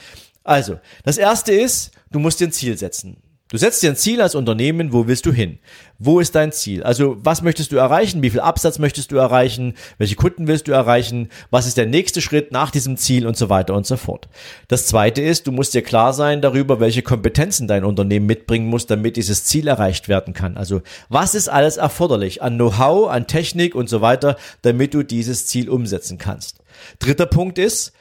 Also, 0.44 0.78
das 1.02 1.18
erste 1.18 1.52
ist, 1.52 1.90
du 2.12 2.20
musst 2.20 2.38
dir 2.38 2.46
ein 2.46 2.52
Ziel 2.52 2.78
setzen. 2.78 3.22
Du 3.48 3.58
setzt 3.58 3.80
dir 3.80 3.90
ein 3.90 3.96
Ziel 3.96 4.20
als 4.20 4.34
Unternehmen, 4.34 4.92
wo 4.92 5.06
willst 5.06 5.24
du 5.24 5.32
hin? 5.32 5.60
Wo 6.00 6.18
ist 6.18 6.34
dein 6.34 6.50
Ziel? 6.50 6.82
Also 6.82 7.16
was 7.20 7.42
möchtest 7.42 7.70
du 7.70 7.76
erreichen? 7.76 8.20
Wie 8.22 8.30
viel 8.30 8.40
Absatz 8.40 8.80
möchtest 8.80 9.12
du 9.12 9.16
erreichen? 9.16 9.74
Welche 9.98 10.16
Kunden 10.16 10.48
willst 10.48 10.66
du 10.66 10.72
erreichen? 10.72 11.28
Was 11.50 11.68
ist 11.68 11.76
der 11.76 11.86
nächste 11.86 12.20
Schritt 12.20 12.50
nach 12.50 12.72
diesem 12.72 12.96
Ziel 12.96 13.24
und 13.24 13.36
so 13.36 13.48
weiter 13.48 13.74
und 13.74 13.86
so 13.86 13.96
fort. 13.96 14.28
Das 14.66 14.88
zweite 14.88 15.22
ist, 15.22 15.46
du 15.46 15.52
musst 15.52 15.74
dir 15.74 15.82
klar 15.82 16.12
sein 16.12 16.42
darüber, 16.42 16.80
welche 16.80 17.02
Kompetenzen 17.02 17.68
dein 17.68 17.84
Unternehmen 17.84 18.26
mitbringen 18.26 18.66
muss, 18.66 18.86
damit 18.86 19.16
dieses 19.16 19.44
Ziel 19.44 19.68
erreicht 19.68 20.08
werden 20.08 20.34
kann. 20.34 20.56
Also 20.56 20.82
was 21.08 21.36
ist 21.36 21.48
alles 21.48 21.76
erforderlich 21.76 22.42
an 22.42 22.56
Know-how, 22.56 23.08
an 23.08 23.28
Technik 23.28 23.76
und 23.76 23.88
so 23.88 24.00
weiter, 24.00 24.36
damit 24.62 24.92
du 24.92 25.04
dieses 25.04 25.46
Ziel 25.46 25.70
umsetzen 25.70 26.18
kannst. 26.18 26.58
Dritter 26.98 27.26
Punkt 27.26 27.58
ist, 27.58 27.92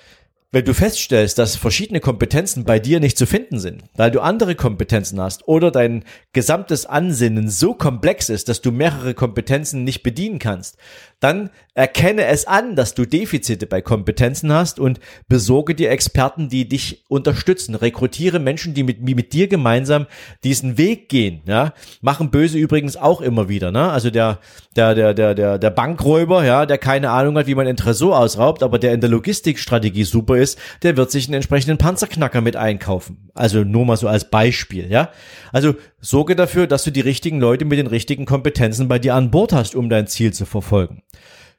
wenn 0.55 0.63
du 0.63 0.73
feststellst, 0.73 1.37
dass 1.37 1.57
verschiedene 1.57 1.99
Kompetenzen 1.99 2.63
bei 2.63 2.79
dir 2.79 3.01
nicht 3.01 3.17
zu 3.17 3.25
finden 3.25 3.59
sind, 3.59 3.83
weil 3.97 4.09
du 4.09 4.21
andere 4.21 4.55
Kompetenzen 4.55 5.19
hast 5.19 5.49
oder 5.49 5.69
dein 5.69 6.05
gesamtes 6.31 6.85
Ansinnen 6.85 7.49
so 7.49 7.73
komplex 7.73 8.29
ist, 8.29 8.47
dass 8.47 8.61
du 8.61 8.71
mehrere 8.71 9.13
Kompetenzen 9.15 9.83
nicht 9.83 10.01
bedienen 10.01 10.39
kannst, 10.39 10.77
dann 11.19 11.49
erkenne 11.73 12.25
es 12.25 12.45
an, 12.45 12.75
dass 12.75 12.93
du 12.93 13.05
Defizite 13.05 13.65
bei 13.65 13.81
Kompetenzen 13.81 14.53
hast 14.53 14.79
und 14.79 14.99
besorge 15.27 15.75
dir 15.75 15.89
Experten, 15.89 16.49
die 16.49 16.69
dich 16.69 17.03
unterstützen. 17.09 17.75
Rekrutiere 17.75 18.39
Menschen, 18.39 18.73
die 18.73 18.83
mit, 18.83 19.01
mit 19.01 19.33
dir 19.33 19.47
gemeinsam 19.47 20.05
diesen 20.43 20.77
Weg 20.77 21.09
gehen. 21.09 21.41
Ja? 21.47 21.73
Machen 22.01 22.31
Böse 22.31 22.57
übrigens 22.57 22.95
auch 22.95 23.21
immer 23.21 23.49
wieder. 23.49 23.71
Ne? 23.71 23.89
Also 23.89 24.09
der, 24.09 24.39
der, 24.75 24.93
der, 24.93 25.13
der, 25.13 25.57
der, 25.57 25.69
Bankräuber, 25.69 26.45
ja, 26.45 26.65
der 26.65 26.77
keine 26.77 27.09
Ahnung 27.09 27.37
hat, 27.37 27.47
wie 27.47 27.55
man 27.55 27.67
ein 27.67 27.75
Tresor 27.75 28.19
ausraubt, 28.19 28.61
aber 28.63 28.79
der 28.79 28.93
in 28.93 29.01
der 29.01 29.09
Logistikstrategie 29.09 30.03
super 30.03 30.37
ist, 30.37 30.44
ist, 30.45 30.59
der 30.83 30.95
wird 30.95 31.11
sich 31.11 31.27
einen 31.27 31.35
entsprechenden 31.35 31.77
Panzerknacker 31.77 32.41
mit 32.41 32.55
einkaufen. 32.55 33.29
Also 33.33 33.63
nur 33.63 33.85
mal 33.85 33.97
so 33.97 34.07
als 34.07 34.29
Beispiel, 34.29 34.89
ja. 34.89 35.09
Also 35.51 35.75
sorge 35.99 36.35
dafür, 36.35 36.67
dass 36.67 36.83
du 36.83 36.91
die 36.91 37.01
richtigen 37.01 37.39
Leute 37.39 37.65
mit 37.65 37.79
den 37.79 37.87
richtigen 37.87 38.25
Kompetenzen 38.25 38.87
bei 38.87 38.99
dir 38.99 39.15
an 39.15 39.31
Bord 39.31 39.53
hast, 39.53 39.75
um 39.75 39.89
dein 39.89 40.07
Ziel 40.07 40.33
zu 40.33 40.45
verfolgen. 40.45 41.03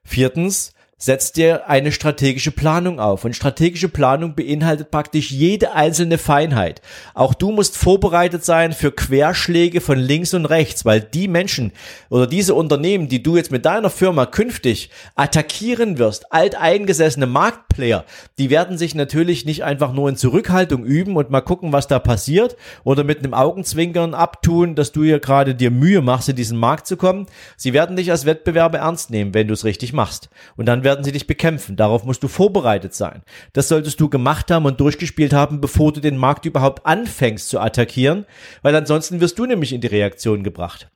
Viertens, 0.05 0.73
setz 0.99 1.33
dir 1.33 1.69
eine 1.69 1.93
strategische 1.93 2.53
Planung 2.53 3.01
auf. 3.01 3.27
Und 3.27 3.37
strategische 3.37 3.91
Planung 3.91 4.35
beinhaltet 4.35 4.91
praktisch 4.91 5.31
jede 5.31 5.73
einzelne 5.73 6.17
Feinheit. 6.17 6.81
Auch 7.13 7.35
du 7.35 7.51
musst 7.53 7.77
vorbereitet 7.77 8.47
sein 8.47 8.73
für 8.73 8.93
Querschläge 8.93 9.83
von 9.83 9.99
links 9.99 10.33
und 10.33 10.47
rechts, 10.47 10.87
weil 10.87 11.03
die 11.03 11.29
Menschen 11.29 11.73
oder 12.09 12.27
diese 12.27 12.55
Unternehmen, 12.55 13.09
die 13.09 13.23
du 13.23 13.37
jetzt 13.37 13.53
mit 13.53 13.67
deiner 13.67 13.91
Firma 13.91 14.25
künftig 14.25 14.89
attackieren 15.17 15.99
wirst, 15.99 16.33
alteingesessene 16.33 17.27
Marktplayer, 17.27 18.07
die 18.39 18.49
werden 18.49 18.79
sich 18.79 18.95
natürlich 18.95 19.45
nicht 19.45 19.65
einfach 19.65 19.93
nur 19.93 20.09
in 20.09 20.17
Zurückhaltung 20.17 20.85
üben 20.85 21.17
und 21.17 21.29
mal 21.29 21.43
gucken, 21.43 21.73
was 21.73 21.89
da 21.89 21.99
passiert 21.99 22.57
oder 22.85 23.05
mit 23.05 23.19
einem 23.19 23.35
Augenzwinkern 23.35 24.15
abtun, 24.15 24.75
dass 24.75 24.93
du 24.93 25.05
hier 25.05 25.21
gerade 25.21 25.55
dir 25.55 25.71
Mühe 25.71 26.01
machst, 26.01 26.31
in 26.31 26.37
diesen 26.37 26.57
Markt 26.57 26.87
zu 26.87 26.97
kommen. 26.97 27.27
Sie 27.59 27.75
werden 27.75 27.97
dich 27.97 28.11
als 28.11 28.25
Wettbewerber 28.25 28.79
ernst 28.79 29.11
nehmen, 29.11 29.35
wenn 29.35 29.49
du 29.49 29.53
es 29.53 29.65
richtig 29.67 29.93
machst. 29.93 30.31
Und 30.57 30.65
dann 30.65 30.86
werden 30.87 31.05
sie 31.05 31.11
dich 31.11 31.27
bekämpfen. 31.27 31.75
Darauf 31.75 32.05
musst 32.05 32.23
du 32.23 32.29
vorbereitet 32.29 32.95
sein. 32.95 33.23
Das 33.53 33.67
solltest 33.67 34.01
du 34.01 34.09
gemacht 34.09 34.53
haben 34.53 34.67
und 34.67 34.81
durchgespielt 34.81 35.33
haben, 35.33 35.61
bevor 35.61 35.93
du 35.93 36.01
den 36.01 36.17
Markt 36.17 36.47
überhaupt 36.47 36.87
anfängst 36.87 37.49
zu 37.49 37.59
attackieren, 37.59 38.25
weil 38.63 38.75
ansonsten 38.77 39.21
wirst 39.21 39.39
du 39.39 39.47
nämlich 39.47 39.73
in 39.73 39.81
die 39.81 39.89
Reaktion 39.89 40.45
gebracht. 40.45 40.89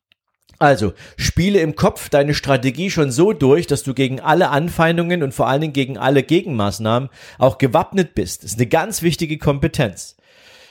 Also, 0.61 0.93
spiele 1.17 1.59
im 1.59 1.75
Kopf 1.75 2.09
deine 2.09 2.35
Strategie 2.35 2.91
schon 2.91 3.11
so 3.11 3.33
durch, 3.33 3.67
dass 3.67 3.83
du 3.83 3.93
gegen 3.93 4.21
alle 4.21 4.51
Anfeindungen 4.51 5.25
und 5.25 5.35
vor 5.35 5.49
allen 5.49 5.63
Dingen 5.63 5.73
gegen 5.73 5.99
alle 5.99 6.23
Gegenmaßnahmen 6.23 7.09
auch 7.39 7.59
gewappnet 7.59 8.15
bist. 8.15 8.45
Das 8.45 8.53
ist 8.53 8.59
eine 8.59 8.69
ganz 8.69 9.03
wichtige 9.03 9.39
Kompetenz. 9.39 10.17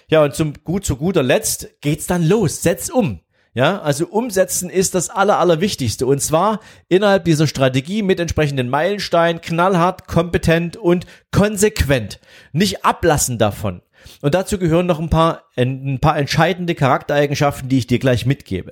Ja, 0.08 0.24
und 0.24 0.34
zum 0.34 0.54
gut 0.64 0.86
zu 0.86 0.96
guter 0.96 1.24
Letzt 1.24 1.82
geht's 1.82 2.08
dann 2.08 2.26
los. 2.26 2.62
Setz 2.62 2.90
um. 2.90 3.20
Ja, 3.54 3.82
also 3.82 4.06
umsetzen 4.08 4.70
ist 4.70 4.94
das 4.96 5.10
aller, 5.10 5.40
allerwichtigste. 5.40 6.06
Und 6.06 6.22
zwar 6.22 6.60
innerhalb 6.88 7.26
dieser 7.26 7.48
Strategie 7.48 8.04
mit 8.04 8.20
entsprechenden 8.20 8.70
Meilensteinen, 8.70 9.42
knallhart, 9.42 10.08
kompetent 10.08 10.78
und 10.78 11.06
konsequent. 11.32 12.20
Nicht 12.54 12.86
ablassen 12.86 13.38
davon. 13.38 13.82
Und 14.22 14.34
dazu 14.34 14.58
gehören 14.58 14.86
noch 14.86 15.00
ein 15.00 15.10
paar, 15.10 15.44
ein 15.56 16.00
paar 16.00 16.18
entscheidende 16.18 16.76
Charaktereigenschaften, 16.76 17.70
die 17.70 17.80
ich 17.80 17.88
dir 17.88 18.00
gleich 18.00 18.26
mitgebe. 18.26 18.72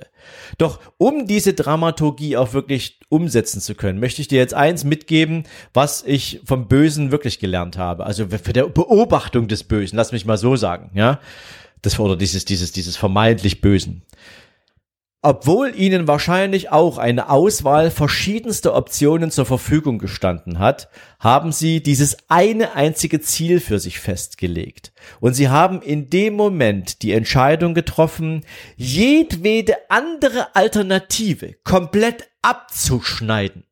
Doch 0.58 0.80
um 0.96 1.26
diese 1.26 1.54
Dramaturgie 1.54 2.36
auch 2.36 2.52
wirklich 2.52 3.00
umsetzen 3.08 3.60
zu 3.60 3.74
können, 3.74 4.00
möchte 4.00 4.20
ich 4.20 4.28
dir 4.28 4.38
jetzt 4.38 4.54
eins 4.54 4.84
mitgeben, 4.84 5.44
was 5.72 6.02
ich 6.06 6.40
vom 6.44 6.68
Bösen 6.68 7.10
wirklich 7.10 7.38
gelernt 7.38 7.78
habe. 7.78 8.04
Also 8.04 8.26
für 8.28 8.52
der 8.52 8.64
Beobachtung 8.64 9.48
des 9.48 9.64
Bösen, 9.64 9.96
lass 9.96 10.12
mich 10.12 10.24
mal 10.24 10.38
so 10.38 10.56
sagen, 10.56 10.90
ja. 10.94 11.20
Das, 11.82 11.98
oder 12.00 12.16
dieses, 12.16 12.44
dieses, 12.44 12.72
dieses 12.72 12.96
vermeintlich 12.96 13.60
Bösen. 13.60 14.02
Obwohl 15.20 15.74
ihnen 15.74 16.06
wahrscheinlich 16.06 16.70
auch 16.70 16.96
eine 16.96 17.28
Auswahl 17.28 17.90
verschiedenster 17.90 18.76
Optionen 18.76 19.32
zur 19.32 19.46
Verfügung 19.46 19.98
gestanden 19.98 20.60
hat, 20.60 20.88
haben 21.18 21.50
sie 21.50 21.82
dieses 21.82 22.16
eine 22.28 22.76
einzige 22.76 23.20
Ziel 23.20 23.58
für 23.58 23.80
sich 23.80 23.98
festgelegt. 23.98 24.92
Und 25.18 25.34
sie 25.34 25.48
haben 25.48 25.82
in 25.82 26.08
dem 26.08 26.34
Moment 26.34 27.02
die 27.02 27.12
Entscheidung 27.12 27.74
getroffen, 27.74 28.44
jedwede 28.76 29.74
andere 29.88 30.54
Alternative 30.54 31.54
komplett 31.64 32.28
abzuschneiden. 32.42 33.64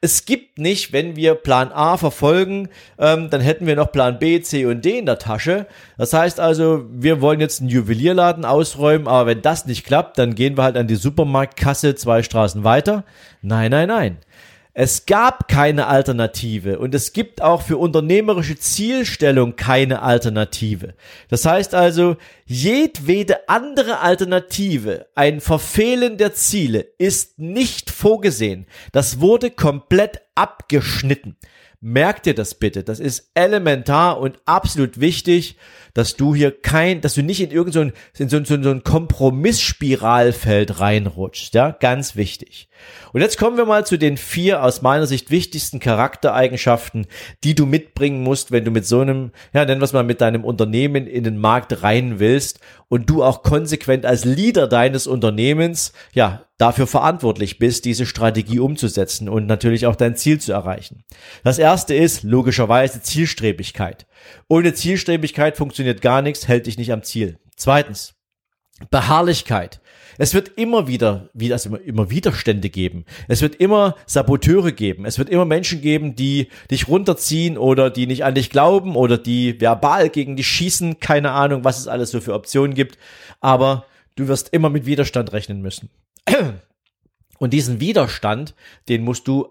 Es 0.00 0.24
gibt 0.24 0.58
nicht, 0.58 0.92
wenn 0.92 1.16
wir 1.16 1.34
Plan 1.34 1.70
A 1.72 1.96
verfolgen, 1.96 2.68
ähm, 2.98 3.30
dann 3.30 3.40
hätten 3.40 3.66
wir 3.66 3.76
noch 3.76 3.92
Plan 3.92 4.18
B, 4.18 4.40
C 4.40 4.66
und 4.66 4.84
D 4.84 4.98
in 4.98 5.06
der 5.06 5.18
Tasche. 5.18 5.66
Das 5.98 6.12
heißt 6.12 6.40
also, 6.40 6.84
wir 6.90 7.20
wollen 7.20 7.40
jetzt 7.40 7.60
einen 7.60 7.70
Juwelierladen 7.70 8.44
ausräumen, 8.44 9.08
aber 9.08 9.26
wenn 9.26 9.42
das 9.42 9.66
nicht 9.66 9.84
klappt, 9.84 10.18
dann 10.18 10.34
gehen 10.34 10.56
wir 10.56 10.64
halt 10.64 10.76
an 10.76 10.86
die 10.86 10.96
Supermarktkasse 10.96 11.94
zwei 11.94 12.22
Straßen 12.22 12.64
weiter. 12.64 13.04
Nein, 13.42 13.70
nein, 13.70 13.88
nein. 13.88 14.18
Es 14.74 15.04
gab 15.04 15.48
keine 15.48 15.86
Alternative 15.86 16.78
und 16.78 16.94
es 16.94 17.12
gibt 17.12 17.42
auch 17.42 17.60
für 17.60 17.76
unternehmerische 17.76 18.58
Zielstellung 18.58 19.54
keine 19.54 20.00
Alternative. 20.00 20.94
Das 21.28 21.44
heißt 21.44 21.74
also, 21.74 22.16
jedwede 22.46 23.50
andere 23.50 23.98
Alternative, 23.98 25.08
ein 25.14 25.42
Verfehlen 25.42 26.16
der 26.16 26.32
Ziele, 26.32 26.86
ist 26.96 27.38
nicht 27.38 27.90
vorgesehen. 27.90 28.66
Das 28.92 29.20
wurde 29.20 29.50
komplett 29.50 30.22
abgeschnitten. 30.34 31.36
Merk 31.82 32.22
dir 32.22 32.34
das 32.34 32.54
bitte. 32.54 32.82
Das 32.82 32.98
ist 32.98 33.30
elementar 33.34 34.20
und 34.20 34.38
absolut 34.46 35.00
wichtig, 35.00 35.56
dass 35.94 36.16
du 36.16 36.34
hier 36.34 36.50
kein, 36.50 37.00
dass 37.00 37.14
du 37.14 37.22
nicht 37.22 37.40
in 37.40 37.50
irgendein 37.50 37.92
so, 38.14 38.28
so, 38.28 38.44
so, 38.44 38.62
so 38.62 38.70
ein 38.70 38.84
Kompromissspiralfeld 38.84 40.80
reinrutschst. 40.80 41.54
Ja, 41.54 41.70
ganz 41.70 42.16
wichtig. 42.16 42.68
Und 43.12 43.20
jetzt 43.20 43.38
kommen 43.38 43.56
wir 43.56 43.66
mal 43.66 43.86
zu 43.86 43.98
den 43.98 44.16
vier 44.16 44.62
aus 44.62 44.82
meiner 44.82 45.06
Sicht 45.06 45.30
wichtigsten 45.30 45.80
Charaktereigenschaften, 45.80 47.06
die 47.44 47.54
du 47.54 47.66
mitbringen 47.66 48.22
musst, 48.22 48.50
wenn 48.50 48.64
du 48.64 48.70
mit 48.70 48.86
so 48.86 49.00
einem, 49.00 49.32
ja, 49.52 49.64
nennen 49.64 49.80
wir 49.80 49.84
es 49.84 49.92
mal, 49.92 50.02
mit 50.02 50.20
deinem 50.20 50.44
Unternehmen 50.44 51.06
in 51.06 51.24
den 51.24 51.38
Markt 51.38 51.82
rein 51.82 52.18
willst 52.18 52.60
und 52.88 53.08
du 53.08 53.22
auch 53.22 53.42
konsequent 53.42 54.06
als 54.06 54.24
Leader 54.24 54.66
deines 54.66 55.06
Unternehmens, 55.06 55.92
ja, 56.12 56.44
dafür 56.58 56.86
verantwortlich 56.86 57.58
bist, 57.58 57.84
diese 57.84 58.06
Strategie 58.06 58.60
umzusetzen 58.60 59.28
und 59.28 59.46
natürlich 59.46 59.86
auch 59.86 59.96
dein 59.96 60.16
Ziel 60.16 60.40
zu 60.40 60.52
erreichen. 60.52 61.04
Das 61.44 61.58
erste 61.58 61.94
ist 61.94 62.22
logischerweise 62.22 63.02
Zielstrebigkeit. 63.02 64.06
Ohne 64.48 64.74
Zielstrebigkeit 64.74 65.56
funktioniert 65.56 66.02
gar 66.02 66.22
nichts, 66.22 66.48
hält 66.48 66.66
dich 66.66 66.78
nicht 66.78 66.92
am 66.92 67.02
Ziel. 67.02 67.38
Zweitens, 67.56 68.14
Beharrlichkeit. 68.90 69.80
Es 70.18 70.34
wird 70.34 70.48
immer 70.56 70.86
wieder, 70.88 71.30
wie 71.32 71.50
immer, 71.50 71.80
immer 71.80 72.10
Widerstände 72.10 72.68
geben. 72.68 73.04
Es 73.28 73.40
wird 73.40 73.56
immer 73.56 73.96
Saboteure 74.06 74.72
geben. 74.72 75.04
Es 75.06 75.18
wird 75.18 75.30
immer 75.30 75.44
Menschen 75.44 75.80
geben, 75.80 76.16
die 76.16 76.48
dich 76.70 76.88
runterziehen 76.88 77.56
oder 77.56 77.90
die 77.90 78.06
nicht 78.06 78.24
an 78.24 78.34
dich 78.34 78.50
glauben 78.50 78.94
oder 78.96 79.16
die 79.18 79.60
verbal 79.60 80.10
gegen 80.10 80.36
dich 80.36 80.48
schießen. 80.48 81.00
Keine 81.00 81.30
Ahnung, 81.30 81.64
was 81.64 81.78
es 81.78 81.88
alles 81.88 82.10
so 82.10 82.20
für 82.20 82.34
Optionen 82.34 82.74
gibt. 82.74 82.98
Aber 83.40 83.86
du 84.16 84.28
wirst 84.28 84.50
immer 84.50 84.68
mit 84.68 84.86
Widerstand 84.86 85.32
rechnen 85.32 85.62
müssen. 85.62 85.90
Und 87.38 87.52
diesen 87.52 87.80
Widerstand, 87.80 88.54
den 88.88 89.02
musst 89.02 89.26
du 89.26 89.48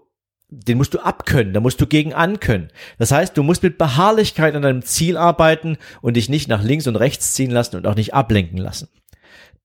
den 0.54 0.76
musst 0.76 0.92
du 0.92 0.98
abkönnen, 0.98 1.54
da 1.54 1.60
musst 1.60 1.80
du 1.80 1.86
gegen 1.86 2.12
ankönnen. 2.12 2.68
Das 2.98 3.10
heißt, 3.10 3.36
du 3.36 3.42
musst 3.42 3.62
mit 3.62 3.78
Beharrlichkeit 3.78 4.54
an 4.54 4.60
deinem 4.60 4.82
Ziel 4.82 5.16
arbeiten 5.16 5.78
und 6.02 6.18
dich 6.18 6.28
nicht 6.28 6.46
nach 6.46 6.62
links 6.62 6.86
und 6.86 6.96
rechts 6.96 7.32
ziehen 7.32 7.50
lassen 7.50 7.76
und 7.76 7.86
auch 7.86 7.94
nicht 7.94 8.12
ablenken 8.12 8.58
lassen. 8.58 8.88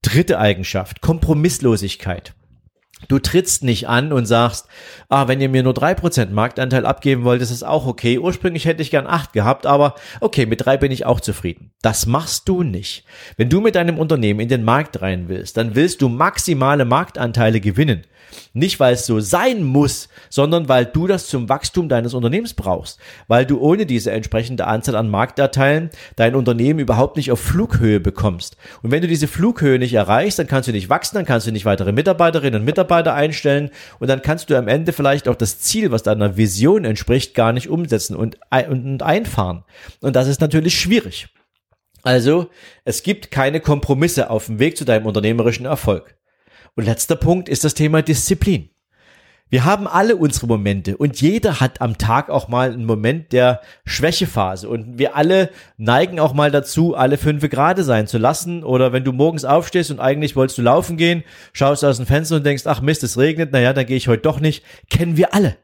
Dritte 0.01 0.39
Eigenschaft, 0.39 1.01
Kompromisslosigkeit. 1.01 2.34
Du 3.08 3.20
trittst 3.20 3.63
nicht 3.63 3.88
an 3.88 4.12
und 4.12 4.25
sagst, 4.25 4.68
ah, 5.08 5.27
wenn 5.27 5.39
ihr 5.39 5.50
mir 5.50 5.62
nur 5.62 5.75
drei 5.75 5.94
Prozent 5.94 6.34
Marktanteil 6.34 6.84
abgeben 6.84 7.24
wollt, 7.24 7.44
ist 7.44 7.51
es 7.51 7.62
auch 7.62 7.86
okay. 7.86 8.18
Ursprünglich 8.18 8.66
hätte 8.66 8.82
ich 8.82 8.89
gern 8.89 9.06
acht 9.06 9.34
gehabt, 9.34 9.68
aber 9.68 9.94
okay, 10.20 10.48
mit 10.48 10.66
drei 10.66 10.77
bin 10.77 10.92
ich 10.92 11.06
auch 11.06 11.20
zufrieden. 11.20 11.72
Das 11.84 12.08
machst 12.08 12.50
du 12.50 12.63
nicht. 12.63 13.06
Wenn 13.38 13.50
du 13.50 13.62
mit 13.62 13.75
deinem 13.75 14.00
Unternehmen 14.00 14.39
in 14.39 14.50
den 14.50 14.63
Markt 14.63 15.00
rein 15.01 15.30
willst, 15.30 15.58
dann 15.58 15.75
willst 15.75 16.01
du 16.01 16.10
maximale 16.10 16.86
Marktanteile 16.86 17.62
gewinnen. 17.62 18.04
Nicht, 18.54 18.80
weil 18.80 18.96
es 18.96 19.06
so 19.06 19.22
sein 19.22 19.63
muss, 19.63 20.10
sondern 20.30 20.68
weil 20.68 20.86
du 20.86 21.08
das 21.08 21.27
zum 21.27 21.48
Wachstum 21.48 21.88
deines 21.88 22.13
Unternehmens 22.13 22.56
brauchst. 22.56 23.00
Weil 23.27 23.46
du 23.46 23.60
ohne 23.60 23.86
diese 23.86 24.12
entsprechende 24.12 24.68
Anzahl 24.68 24.96
an 24.96 25.10
Marktanteilen 25.10 25.92
dein 26.18 26.36
Unternehmen 26.36 26.80
überhaupt 26.80 27.16
nicht 27.16 27.32
auf 27.32 27.39
Flughöhe 27.39 28.01
bekommst. 28.01 28.58
Und 28.82 28.92
wenn 28.92 29.01
du 29.01 29.08
diese 29.08 29.27
Flughöhe 29.27 29.80
nicht 29.80 29.94
erreichst, 29.94 30.39
dann 30.39 30.48
kannst 30.48 30.68
du 30.68 30.74
nicht 30.74 30.89
wachsen, 30.89 31.16
dann 31.16 31.25
kannst 31.25 31.48
du 31.48 31.51
nicht 31.51 31.66
weitere 31.66 31.94
Mitarbeiterinnen 31.94 32.60
und 32.60 32.66
Mitarbeiter 32.66 32.87
einstellen 33.13 33.70
und 34.00 34.08
dann 34.08 34.22
kannst 34.22 34.50
du 34.50 34.58
am 34.58 34.67
Ende 34.67 34.94
vielleicht 34.94 35.27
auch 35.27 35.36
das 35.36 35.60
Ziel, 35.60 35.91
was 35.91 36.03
deiner 36.03 36.38
Vision 36.38 36.86
entspricht, 36.86 37.36
gar 37.36 37.53
nicht 37.53 37.70
umsetzen 37.70 38.15
und, 38.15 38.38
und 38.70 39.03
einfahren. 39.03 39.63
Und 40.01 40.15
das 40.15 40.27
ist 40.27 40.41
natürlich 40.41 40.79
schwierig. 40.79 41.27
Also, 42.03 42.50
es 42.86 43.03
gibt 43.03 43.32
keine 43.32 43.60
Kompromisse 43.60 44.29
auf 44.29 44.46
dem 44.46 44.60
Weg 44.60 44.77
zu 44.77 44.86
deinem 44.86 45.06
unternehmerischen 45.06 45.65
Erfolg. 45.65 46.15
Und 46.75 46.86
letzter 46.86 47.15
Punkt 47.15 47.50
ist 47.50 47.63
das 47.63 47.74
Thema 47.74 48.01
Disziplin. 48.01 48.70
Wir 49.50 49.63
haben 49.63 49.88
alle 49.88 50.18
unsere 50.18 50.46
Momente 50.46 50.98
und 50.98 51.22
jeder 51.22 51.62
hat 51.62 51.80
am 51.80 51.98
Tag 51.98 52.30
auch 52.30 52.50
mal 52.50 52.74
einen 52.74 52.86
Moment 52.86 53.32
der 53.32 53.62
Schwächephase 53.86 54.68
und 54.68 55.00
wir 55.00 55.16
alle 55.16 55.51
neigen 55.77 56.20
auch 56.20 56.34
mal 56.34 56.51
dazu, 56.51 56.96
alle 56.96 57.18
fünf 57.18 57.50
Grade 57.50 57.84
sein 57.84 58.08
zu 58.08 58.18
lassen 58.18 58.66
oder 58.66 58.92
wenn 58.92 59.06
du 59.06 59.13
morgens 59.13 59.46
aufstehst 59.46 59.89
und 59.89 60.01
eigentlich 60.01 60.36
wolltest 60.36 60.58
du 60.58 60.63
laufen 60.63 60.98
gehen, 60.98 61.24
schaust 61.54 61.86
aus 61.86 61.96
dem 61.96 62.06
Fenster 62.06 62.36
und 62.36 62.46
denkst, 62.46 62.63
ach 62.66 62.82
Mist, 62.82 63.04
es 63.04 63.18
regnet, 63.18 63.54
naja, 63.54 63.72
dann 63.72 63.86
gehe 63.86 63.96
ich 63.96 64.10
heute 64.10 64.24
doch 64.24 64.42
nicht, 64.42 64.66
kennen 64.89 65.16
wir 65.16 65.34
alle. 65.34 65.56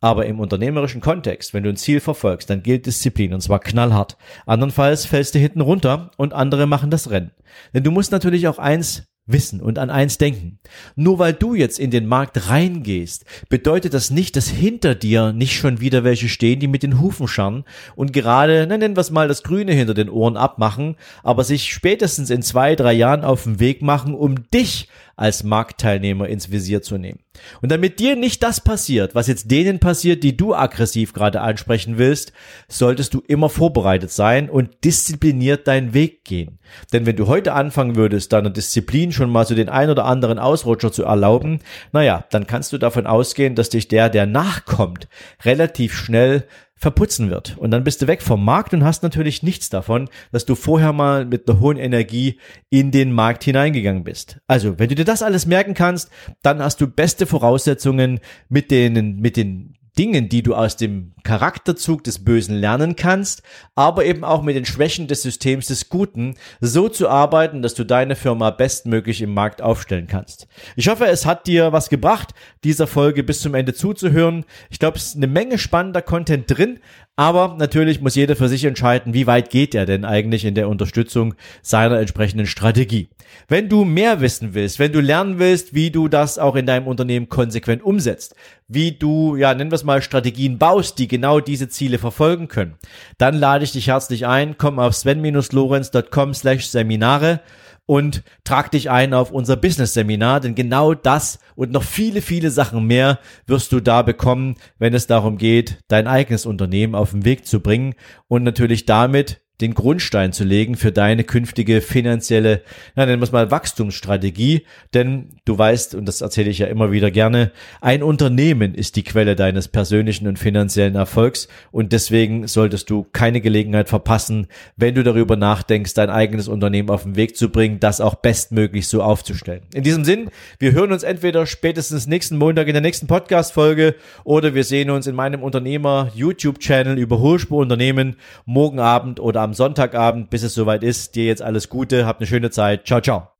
Aber 0.00 0.24
im 0.24 0.40
unternehmerischen 0.40 1.02
Kontext, 1.02 1.52
wenn 1.52 1.62
du 1.62 1.68
ein 1.68 1.76
Ziel 1.76 2.00
verfolgst, 2.00 2.48
dann 2.48 2.62
gilt 2.62 2.86
Disziplin 2.86 3.34
und 3.34 3.42
zwar 3.42 3.60
knallhart. 3.60 4.16
Andernfalls 4.46 5.04
fällst 5.04 5.34
du 5.34 5.38
hinten 5.38 5.60
runter 5.60 6.10
und 6.16 6.32
andere 6.32 6.66
machen 6.66 6.88
das 6.88 7.10
Rennen. 7.10 7.32
Denn 7.74 7.84
du 7.84 7.90
musst 7.90 8.12
natürlich 8.12 8.48
auch 8.48 8.58
eins 8.58 9.09
wissen 9.32 9.60
und 9.60 9.78
an 9.78 9.90
eins 9.90 10.18
denken. 10.18 10.58
Nur 10.96 11.18
weil 11.18 11.32
du 11.32 11.54
jetzt 11.54 11.78
in 11.78 11.90
den 11.90 12.06
Markt 12.06 12.48
reingehst, 12.48 13.24
bedeutet 13.48 13.94
das 13.94 14.10
nicht, 14.10 14.36
dass 14.36 14.48
hinter 14.48 14.94
dir 14.94 15.32
nicht 15.32 15.56
schon 15.56 15.80
wieder 15.80 16.04
welche 16.04 16.28
stehen, 16.28 16.60
die 16.60 16.68
mit 16.68 16.82
den 16.82 17.00
Hufen 17.00 17.28
scharren 17.28 17.64
und 17.96 18.12
gerade, 18.12 18.66
na, 18.68 18.76
nennen 18.76 18.96
wir 18.96 19.00
es 19.00 19.10
mal, 19.10 19.28
das 19.28 19.42
Grüne 19.42 19.72
hinter 19.72 19.94
den 19.94 20.10
Ohren 20.10 20.36
abmachen, 20.36 20.96
aber 21.22 21.44
sich 21.44 21.72
spätestens 21.72 22.30
in 22.30 22.42
zwei, 22.42 22.76
drei 22.76 22.92
Jahren 22.92 23.24
auf 23.24 23.44
den 23.44 23.60
Weg 23.60 23.82
machen, 23.82 24.14
um 24.14 24.50
dich 24.50 24.88
als 25.20 25.44
Marktteilnehmer 25.44 26.28
ins 26.28 26.50
Visier 26.50 26.80
zu 26.80 26.96
nehmen. 26.96 27.20
Und 27.60 27.70
damit 27.70 28.00
dir 28.00 28.16
nicht 28.16 28.42
das 28.42 28.62
passiert, 28.62 29.14
was 29.14 29.26
jetzt 29.26 29.50
denen 29.50 29.78
passiert, 29.78 30.22
die 30.22 30.34
du 30.34 30.54
aggressiv 30.54 31.12
gerade 31.12 31.42
ansprechen 31.42 31.98
willst, 31.98 32.32
solltest 32.68 33.12
du 33.12 33.22
immer 33.28 33.50
vorbereitet 33.50 34.10
sein 34.10 34.48
und 34.48 34.82
diszipliniert 34.82 35.68
deinen 35.68 35.92
Weg 35.92 36.24
gehen. 36.24 36.58
Denn 36.94 37.04
wenn 37.04 37.16
du 37.16 37.26
heute 37.26 37.52
anfangen 37.52 37.96
würdest, 37.96 38.32
deiner 38.32 38.48
Disziplin 38.48 39.12
schon 39.12 39.28
mal 39.28 39.44
so 39.44 39.54
den 39.54 39.68
ein 39.68 39.90
oder 39.90 40.06
anderen 40.06 40.38
Ausrutscher 40.38 40.90
zu 40.90 41.04
erlauben, 41.04 41.60
naja, 41.92 42.24
dann 42.30 42.46
kannst 42.46 42.72
du 42.72 42.78
davon 42.78 43.06
ausgehen, 43.06 43.54
dass 43.54 43.68
dich 43.68 43.88
der, 43.88 44.08
der 44.08 44.24
nachkommt, 44.24 45.06
relativ 45.44 45.94
schnell 45.94 46.46
verputzen 46.80 47.28
wird. 47.30 47.58
Und 47.58 47.70
dann 47.70 47.84
bist 47.84 48.00
du 48.00 48.06
weg 48.06 48.22
vom 48.22 48.42
Markt 48.42 48.72
und 48.72 48.84
hast 48.84 49.02
natürlich 49.02 49.42
nichts 49.42 49.68
davon, 49.68 50.08
dass 50.32 50.46
du 50.46 50.54
vorher 50.54 50.94
mal 50.94 51.26
mit 51.26 51.48
einer 51.48 51.60
hohen 51.60 51.76
Energie 51.76 52.40
in 52.70 52.90
den 52.90 53.12
Markt 53.12 53.44
hineingegangen 53.44 54.02
bist. 54.02 54.40
Also, 54.46 54.78
wenn 54.78 54.88
du 54.88 54.94
dir 54.94 55.04
das 55.04 55.22
alles 55.22 55.44
merken 55.44 55.74
kannst, 55.74 56.10
dann 56.42 56.60
hast 56.60 56.80
du 56.80 56.86
beste 56.88 57.26
Voraussetzungen 57.26 58.20
mit 58.48 58.70
den, 58.70 59.16
mit 59.16 59.36
den 59.36 59.76
Dingen, 59.98 60.28
die 60.28 60.42
du 60.42 60.54
aus 60.54 60.76
dem 60.76 61.12
Charakterzug 61.22 62.04
des 62.04 62.24
Bösen 62.24 62.56
lernen 62.56 62.96
kannst, 62.96 63.42
aber 63.74 64.04
eben 64.04 64.24
auch 64.24 64.42
mit 64.42 64.56
den 64.56 64.64
Schwächen 64.64 65.06
des 65.06 65.22
Systems 65.22 65.66
des 65.66 65.88
Guten 65.88 66.34
so 66.60 66.88
zu 66.88 67.08
arbeiten, 67.08 67.62
dass 67.62 67.74
du 67.74 67.84
deine 67.84 68.16
Firma 68.16 68.50
bestmöglich 68.50 69.20
im 69.22 69.34
Markt 69.34 69.62
aufstellen 69.62 70.06
kannst. 70.06 70.46
Ich 70.76 70.88
hoffe, 70.88 71.06
es 71.06 71.26
hat 71.26 71.46
dir 71.46 71.72
was 71.72 71.88
gebracht, 71.88 72.34
dieser 72.64 72.86
Folge 72.86 73.22
bis 73.22 73.40
zum 73.40 73.54
Ende 73.54 73.74
zuzuhören. 73.74 74.44
Ich 74.70 74.78
glaube, 74.78 74.96
es 74.96 75.08
ist 75.08 75.16
eine 75.16 75.26
Menge 75.26 75.58
spannender 75.58 76.02
Content 76.02 76.44
drin, 76.48 76.78
aber 77.16 77.56
natürlich 77.58 78.00
muss 78.00 78.14
jeder 78.14 78.34
für 78.34 78.48
sich 78.48 78.64
entscheiden, 78.64 79.12
wie 79.12 79.26
weit 79.26 79.50
geht 79.50 79.74
er 79.74 79.84
denn 79.84 80.06
eigentlich 80.06 80.46
in 80.46 80.54
der 80.54 80.70
Unterstützung 80.70 81.34
seiner 81.60 81.98
entsprechenden 81.98 82.46
Strategie. 82.46 83.10
Wenn 83.46 83.68
du 83.68 83.84
mehr 83.84 84.22
wissen 84.22 84.54
willst, 84.54 84.78
wenn 84.78 84.92
du 84.92 85.00
lernen 85.00 85.38
willst, 85.38 85.74
wie 85.74 85.90
du 85.90 86.08
das 86.08 86.38
auch 86.38 86.56
in 86.56 86.64
deinem 86.64 86.86
Unternehmen 86.86 87.28
konsequent 87.28 87.82
umsetzt, 87.82 88.34
wie 88.72 88.92
du, 88.92 89.34
ja, 89.34 89.52
nennen 89.52 89.72
wir 89.72 89.74
es 89.74 89.84
mal 89.84 90.00
Strategien 90.00 90.56
baust, 90.56 90.98
die 91.00 91.08
genau 91.08 91.40
diese 91.40 91.68
Ziele 91.68 91.98
verfolgen 91.98 92.46
können, 92.46 92.76
dann 93.18 93.34
lade 93.34 93.64
ich 93.64 93.72
dich 93.72 93.88
herzlich 93.88 94.26
ein, 94.28 94.56
komm 94.58 94.78
auf 94.78 94.94
sven-lorenz.com 94.94 96.34
slash 96.34 96.68
Seminare 96.68 97.40
und 97.86 98.22
trag 98.44 98.70
dich 98.70 98.88
ein 98.88 99.12
auf 99.12 99.32
unser 99.32 99.56
Business-Seminar, 99.56 100.38
denn 100.38 100.54
genau 100.54 100.94
das 100.94 101.40
und 101.56 101.72
noch 101.72 101.82
viele, 101.82 102.22
viele 102.22 102.52
Sachen 102.52 102.86
mehr 102.86 103.18
wirst 103.46 103.72
du 103.72 103.80
da 103.80 104.02
bekommen, 104.02 104.54
wenn 104.78 104.94
es 104.94 105.08
darum 105.08 105.36
geht, 105.36 105.78
dein 105.88 106.06
eigenes 106.06 106.46
Unternehmen 106.46 106.94
auf 106.94 107.10
den 107.10 107.24
Weg 107.24 107.46
zu 107.48 107.58
bringen 107.58 107.96
und 108.28 108.44
natürlich 108.44 108.86
damit 108.86 109.40
den 109.60 109.74
Grundstein 109.74 110.32
zu 110.32 110.44
legen 110.44 110.76
für 110.76 110.92
deine 110.92 111.24
künftige 111.24 111.80
finanzielle, 111.80 112.62
na, 112.94 113.06
nennen 113.06 113.20
wir 113.20 113.24
es 113.24 113.32
mal 113.32 113.50
Wachstumsstrategie. 113.50 114.66
Denn 114.94 115.30
du 115.44 115.56
weißt, 115.58 115.94
und 115.94 116.06
das 116.06 116.20
erzähle 116.20 116.50
ich 116.50 116.58
ja 116.58 116.66
immer 116.66 116.92
wieder 116.92 117.10
gerne, 117.10 117.52
ein 117.80 118.02
Unternehmen 118.02 118.74
ist 118.74 118.96
die 118.96 119.02
Quelle 119.02 119.36
deines 119.36 119.68
persönlichen 119.68 120.26
und 120.26 120.38
finanziellen 120.38 120.94
Erfolgs. 120.94 121.48
Und 121.70 121.92
deswegen 121.92 122.46
solltest 122.46 122.90
du 122.90 123.06
keine 123.12 123.40
Gelegenheit 123.40 123.88
verpassen, 123.88 124.46
wenn 124.76 124.94
du 124.94 125.02
darüber 125.02 125.36
nachdenkst, 125.36 125.94
dein 125.94 126.10
eigenes 126.10 126.48
Unternehmen 126.48 126.90
auf 126.90 127.04
den 127.04 127.16
Weg 127.16 127.36
zu 127.36 127.50
bringen, 127.50 127.80
das 127.80 128.00
auch 128.00 128.16
bestmöglich 128.16 128.88
so 128.88 129.02
aufzustellen. 129.02 129.62
In 129.74 129.82
diesem 129.82 130.04
Sinn, 130.04 130.30
wir 130.58 130.72
hören 130.72 130.92
uns 130.92 131.02
entweder 131.02 131.46
spätestens 131.46 132.06
nächsten 132.06 132.36
Montag 132.38 132.66
in 132.66 132.74
der 132.74 132.82
nächsten 132.82 133.06
Podcast-Folge 133.06 133.94
oder 134.24 134.54
wir 134.54 134.64
sehen 134.64 134.90
uns 134.90 135.06
in 135.06 135.14
meinem 135.14 135.42
Unternehmer 135.42 136.10
YouTube-Channel 136.14 136.98
über 136.98 137.18
Hohlspur 137.18 137.58
Unternehmen 137.58 138.16
morgen 138.44 138.78
Abend 138.80 139.20
oder 139.20 139.42
am 139.42 139.49
am 139.50 139.54
Sonntagabend, 139.54 140.30
bis 140.30 140.44
es 140.44 140.54
soweit 140.54 140.84
ist. 140.84 141.16
Dir 141.16 141.24
jetzt 141.24 141.42
alles 141.42 141.68
Gute, 141.68 142.06
habt 142.06 142.20
eine 142.20 142.28
schöne 142.28 142.50
Zeit. 142.50 142.86
Ciao, 142.86 143.00
ciao. 143.00 143.30